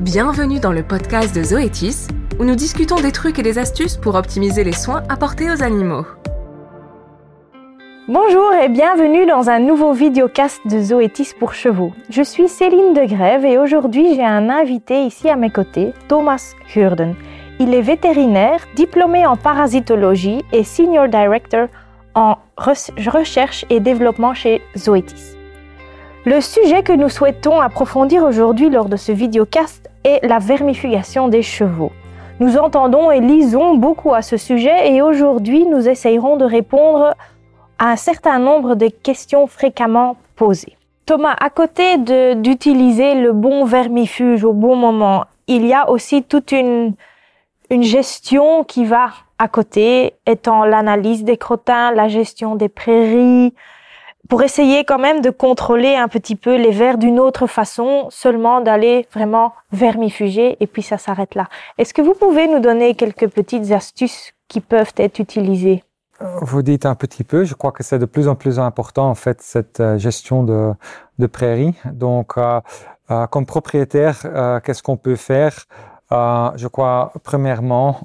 [0.00, 4.14] Bienvenue dans le podcast de Zoétis, où nous discutons des trucs et des astuces pour
[4.14, 6.06] optimiser les soins apportés aux animaux.
[8.08, 11.92] Bonjour et bienvenue dans un nouveau videocast de Zoétis pour chevaux.
[12.08, 17.14] Je suis Céline Degrève et aujourd'hui j'ai un invité ici à mes côtés, Thomas Hurden.
[17.58, 21.68] Il est vétérinaire, diplômé en parasitologie et senior director
[22.14, 25.39] en recherche et développement chez Zoetis.
[26.26, 31.40] Le sujet que nous souhaitons approfondir aujourd'hui lors de ce videocast est la vermifugation des
[31.40, 31.92] chevaux.
[32.40, 37.14] Nous entendons et lisons beaucoup à ce sujet et aujourd'hui nous essayerons de répondre
[37.78, 40.76] à un certain nombre de questions fréquemment posées.
[41.06, 41.96] Thomas, à côté
[42.36, 46.92] d'utiliser le bon vermifuge au bon moment, il y a aussi toute une,
[47.70, 49.08] une gestion qui va
[49.38, 53.54] à côté, étant l'analyse des crottins, la gestion des prairies,
[54.28, 58.60] pour essayer quand même de contrôler un petit peu les vers d'une autre façon, seulement
[58.60, 61.48] d'aller vraiment vermifuger et puis ça s'arrête là.
[61.78, 65.82] Est-ce que vous pouvez nous donner quelques petites astuces qui peuvent être utilisées?
[66.42, 69.14] Vous dites un petit peu, je crois que c'est de plus en plus important en
[69.14, 70.72] fait cette euh, gestion de,
[71.18, 71.74] de prairies.
[71.92, 72.60] Donc, euh,
[73.10, 74.20] euh, comme propriétaire,
[74.62, 75.66] qu'est-ce qu'on peut faire?
[76.10, 78.00] Je crois premièrement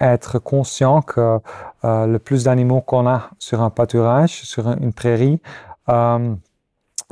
[0.00, 1.38] être conscient que
[1.84, 5.40] euh, le plus d'animaux qu'on a sur un pâturage, sur une prairie,
[5.88, 6.34] euh,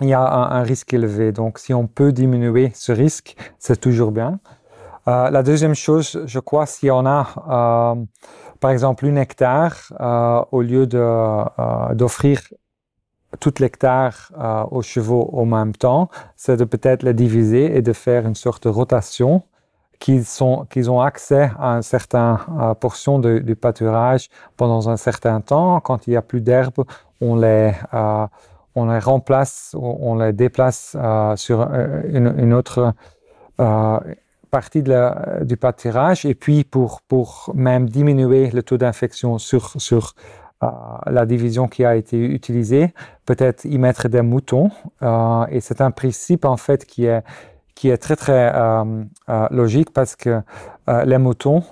[0.03, 1.33] il y a un, risque élevé.
[1.33, 4.41] Donc, si on peut diminuer ce risque, c'est toujours bien.
[5.09, 7.97] Euh, la deuxième chose, je crois, si on a,
[8.61, 9.92] par exemple, une hectare,
[10.53, 12.42] au lieu d'offrir
[13.41, 14.33] tout l'hectare
[14.70, 18.64] aux chevaux au même temps, c'est de peut-être les diviser et de faire une sorte
[18.64, 19.42] de rotation
[19.98, 25.80] qu'ils ont accès à une certaine euh, portion du pâturage pendant un certain temps.
[25.80, 26.84] Quand il n'y a plus d'herbe,
[27.20, 28.27] on les, euh,
[28.74, 32.94] on les remplace, on les déplace euh, sur une, autre
[34.50, 36.24] partie de du pâturage.
[36.24, 40.14] Et puis, pour, pour même diminuer le taux d'infection sur, sur
[41.06, 42.95] la division qui a été utilisée,
[43.27, 44.70] peut-être y mettre des moutons.
[45.51, 47.23] et c'est un principe, en fait, qui est
[47.77, 50.41] qui est très très euh, euh, logique parce que
[50.89, 51.63] euh, les moutons,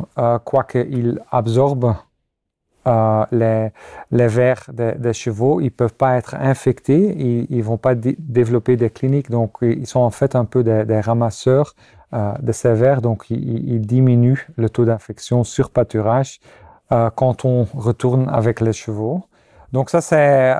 [0.44, 1.96] quoiqu'ils absorbent
[3.32, 3.70] les,
[4.10, 7.16] les vers des, chevaux, ils peuvent pas être infectés,
[7.48, 11.00] ils, ne vont pas développer des cliniques, donc ils sont en fait un peu des,
[11.00, 11.74] ramasseurs
[12.12, 16.40] de ces vers, donc ils, ils, diminuent le taux d'infection sur pâturage
[16.90, 19.22] quand on retourne avec les chevaux.
[19.72, 20.54] Donc ça c'est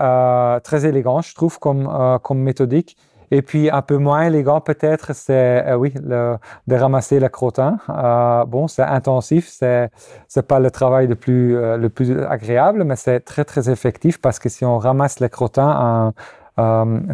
[0.63, 2.97] très élégant, je trouve, comme, comme méthodique.
[3.35, 6.37] Et puis un peu moins élégant peut-être, c'est euh, oui, le,
[6.69, 7.79] de ramasser le crottin.
[7.89, 9.91] Euh, bon, c'est intensif, c'est
[10.29, 14.21] c'est pas le travail le plus euh, le plus agréable, mais c'est très très effectif
[14.21, 15.73] parce que si on ramasse les crottins
[16.07, 16.11] euh,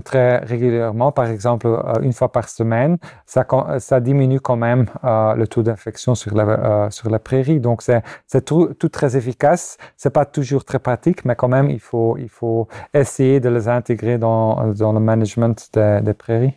[0.04, 3.46] très régulièrement, par exemple euh, une fois par semaine, ça,
[3.78, 7.60] ça diminue quand même euh, le taux d'infection sur la, sur la prairie.
[7.60, 9.78] Donc c'est tout, tout, très efficace.
[9.96, 13.68] C'est pas toujours très pratique, mais quand même il faut, il faut essayer de les
[13.68, 16.54] intégrer dans, dans le management des, des prairies.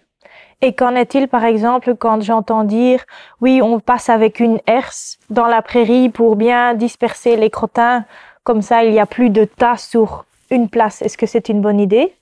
[0.61, 3.01] Et qu'en est-il, par exemple, quand j'entends dire,
[3.41, 8.05] oui, on passe avec une herse dans la prairie pour bien disperser les crottins,
[8.43, 11.01] comme ça, il n'y a plus de tas sur une place.
[11.01, 12.13] Est-ce que c'est une bonne idée?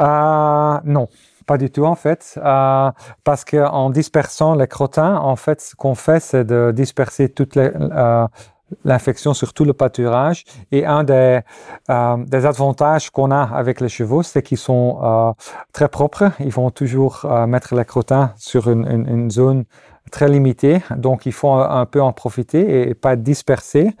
[0.00, 1.08] Euh, non,
[1.46, 2.90] pas du tout en fait, euh,
[3.24, 8.26] parce qu'en dispersant les crottins, en fait, ce qu'on fait, c'est de disperser toute euh,
[8.84, 10.44] l'infection sur tout le pâturage.
[10.72, 11.40] Et un des,
[11.88, 15.32] euh, des avantages qu'on a avec les chevaux, c'est qu'ils sont euh,
[15.72, 16.32] très propres.
[16.40, 19.64] Ils vont toujours mettre les crottins sur une, une, zone
[20.10, 23.92] très limitée, donc il faut un peu en profiter et pas disperser.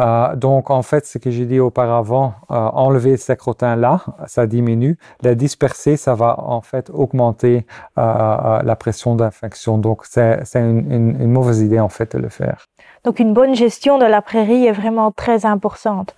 [0.00, 4.98] Euh, donc, en fait, ce que j'ai dit auparavant, euh, enlever ces crottins-là, ça diminue.
[5.22, 7.66] Les disperser, ça va en fait augmenter
[7.98, 9.78] euh, la pression d'infection.
[9.78, 12.66] Donc, c'est une, une, une, mauvaise idée en fait de le faire.
[13.04, 16.14] Donc, une bonne gestion de la prairie est vraiment très importante.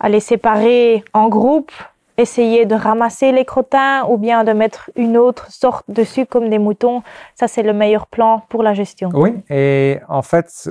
[0.00, 1.70] Aller séparer en groupe,
[2.18, 6.58] essayer de ramasser les crottins ou bien de mettre une autre sorte dessus comme des
[6.58, 7.02] moutons,
[7.36, 9.10] ça c'est le meilleur plan pour la gestion.
[9.14, 10.68] Oui, et en fait,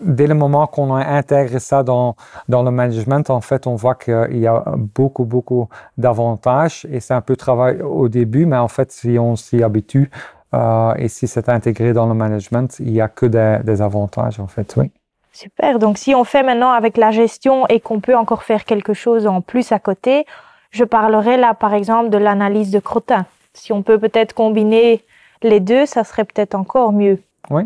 [0.00, 2.16] dès le moment qu'on a intégré ça dans,
[2.48, 7.14] dans le management, en fait, on voit qu'il y a beaucoup, beaucoup d'avantages et c'est
[7.14, 10.10] un peu travail au début, mais en fait, si on s'y habitue
[10.54, 14.40] euh, et si c'est intégré dans le management, il n'y a que des, des, avantages,
[14.40, 14.90] en fait, oui.
[15.32, 15.80] Super.
[15.80, 19.26] Donc, si on fait maintenant avec la gestion et qu'on peut encore faire quelque chose
[19.26, 20.26] en plus à côté,
[20.70, 23.26] je parlerai là, par exemple, de l'analyse de crottin.
[23.52, 25.04] Si on peut peut-être combiner
[25.42, 27.18] les deux, ça serait peut-être encore mieux.
[27.50, 27.64] Oui.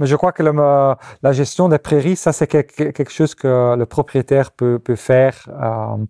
[0.00, 4.50] Mais je crois que la gestion des prairies, ça c'est quelque chose que le propriétaire
[4.50, 6.02] peut, peut faire, euh,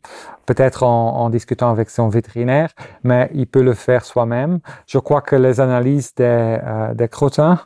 [0.47, 2.71] peut-être en, en, discutant avec son vétérinaire,
[3.03, 4.61] mais il peut le faire soi-même.
[4.87, 7.59] Je crois que les analyses des, euh, des crottins,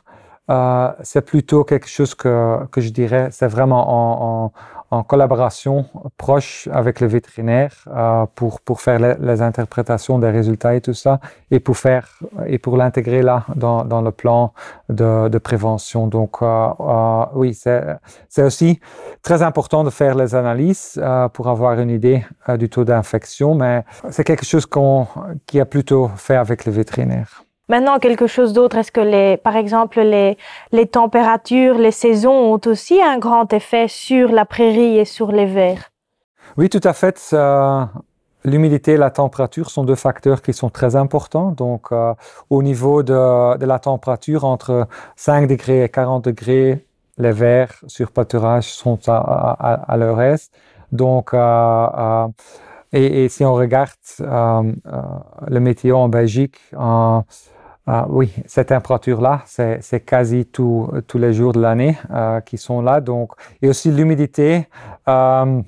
[0.49, 4.51] euh, c'est plutôt quelque chose que, que je dirais, c'est vraiment en, en,
[4.91, 5.85] en, collaboration
[6.17, 10.93] proche avec le vétérinaire euh, pour, pour faire les, les, interprétations des résultats et tout
[10.93, 11.19] ça,
[11.51, 14.53] et pour faire et pour l'intégrer là dans, dans le plan
[14.89, 16.07] de, de prévention.
[16.07, 17.53] Donc euh, euh oui,
[18.29, 18.79] c'est aussi
[19.21, 23.55] très important de faire les analyses euh, pour avoir une idée euh, du taux d'infection,
[23.55, 25.07] mais c'est quelque chose qu'on
[25.45, 27.43] qui a plutôt fait avec le vétérinaire.
[27.67, 30.37] Maintenant, quelque chose d'autre, est-ce que les, par exemple, les,
[30.71, 35.47] les températures, les saisons ont aussi un grand effet sur la prairie et sur les
[35.47, 35.89] vers?
[36.57, 37.35] Oui, tout à fait.
[38.43, 41.51] L'humidité et la température sont deux facteurs qui sont très importants.
[41.51, 42.13] Donc, euh,
[42.51, 46.85] au niveau de, de, la température, entre 5 degrés et 40 degrés,
[47.17, 50.51] les vers sur pâturage sont à, leur aise.
[50.91, 52.27] Donc, euh, euh
[52.93, 53.89] et, et, si on regarde
[54.19, 56.61] le météo en Belgique,
[57.87, 62.99] ah, oui, cette température-là, c'est quasi tous les jours de l'année euh, qui sont là.
[62.99, 64.67] Donc, et aussi l'humidité.
[65.07, 65.61] Euh,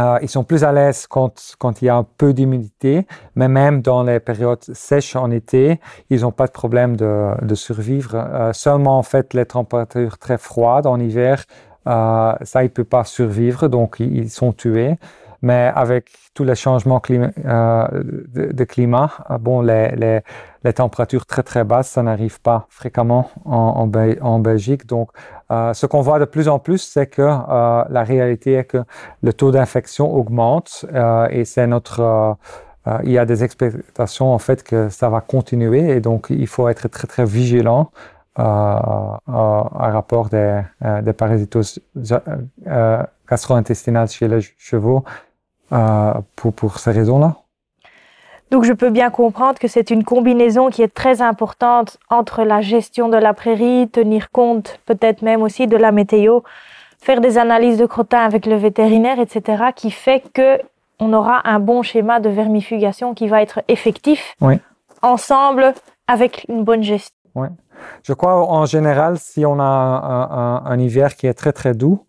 [0.00, 1.32] euh, ils sont plus à l'aise quand,
[1.80, 5.80] il y a un peu d'humidité, mais même dans les périodes sèches en été,
[6.10, 8.50] ils n'ont pas de problème de, survivre.
[8.52, 11.44] Seulement, en fait, les températures très froides en hiver,
[11.84, 14.98] ça, ils ne peuvent pas survivre, donc ils sont tués.
[15.42, 20.22] Mais avec tous les changements euh, de, climat, euh, bon, les,
[20.64, 24.86] les, températures très très basses, ça n'arrive pas fréquemment en, Belgique.
[24.86, 25.10] Donc,
[25.50, 28.84] euh, ce qu'on voit de plus en plus, c'est que euh, la réalité est que
[29.22, 34.38] le taux d'infection augmente euh, et c'est notre euh, il y a des expectations en
[34.38, 37.90] fait que ça va continuer et donc il faut être très très vigilant
[38.38, 40.62] euh, à rapport des,
[41.02, 41.80] des parasitoses
[43.28, 45.04] gastro-intestinales chez les chevaux
[45.72, 47.36] euh, pour, pour ces raisons-là.
[48.50, 52.62] Donc je peux bien comprendre que c'est une combinaison qui est très importante entre la
[52.62, 56.40] gestion de la prairie, tenir compte peut-être même aussi de la météo,
[56.98, 60.58] faire des analyses de crottin avec le vétérinaire, etc., qui fait que
[60.98, 64.58] on aura un bon schéma de vermifugation qui va être effectif oui.
[65.02, 65.74] ensemble
[66.08, 67.14] avec une bonne gestion.
[67.34, 67.48] Oui.
[68.02, 71.74] Je crois en général, si on a un, un, un hiver qui est très très
[71.74, 72.00] doux,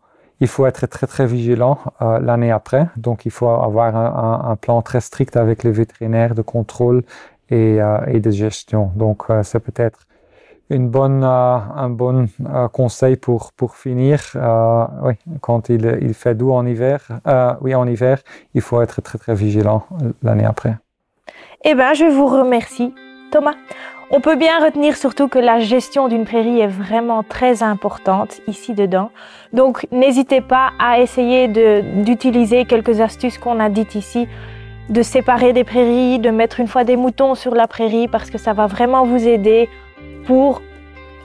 [0.42, 2.88] il faut être très très vigilant euh, l'année après.
[2.98, 7.04] Donc il faut avoir un, plan très strict avec les vétérinaires de contrôle
[7.50, 8.92] et, euh, de gestion.
[8.96, 10.00] Donc euh, c'est peut-être
[10.70, 12.28] une bonne, un bon
[12.72, 14.22] conseil pour, pour finir.
[15.02, 17.08] Oui, quand il, il fait doux en hiver,
[17.62, 18.20] oui en hiver,
[18.54, 19.84] il faut être très très vigilant
[20.22, 20.78] l'année après.
[21.66, 22.94] Eh ben, je vous remercie,
[23.30, 23.56] Thomas.
[24.12, 28.74] On peut bien retenir surtout que la gestion d'une prairie est vraiment très importante ici
[28.74, 29.12] dedans.
[29.54, 34.28] Donc n'hésitez pas à essayer d'utiliser quelques astuces qu'on a dites ici,
[34.90, 38.40] de séparer des prairies, de mettre une fois des moutons sur la prairie parce que
[38.40, 39.70] ça va vraiment vous aider
[40.26, 40.62] pour,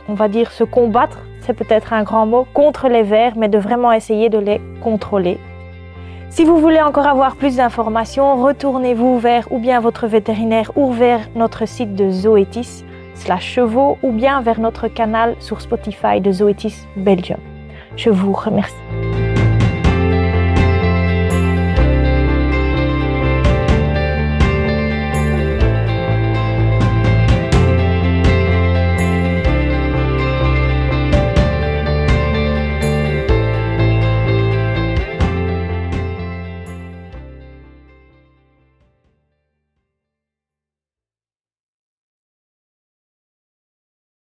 [0.08, 3.58] on va dire, se combattre, c'est peut-être un grand mot, contre les vers, mais de
[3.58, 5.38] vraiment essayer de les contrôler.
[6.34, 11.20] Si vous voulez encore avoir plus d'informations, retournez-vous vers ou bien votre vétérinaire ou vers
[11.36, 12.84] notre site de Zoetis
[13.14, 17.38] slash chevaux ou bien vers notre canal sur Spotify de Zoetis Belgium.
[17.96, 18.74] Je vous remercie.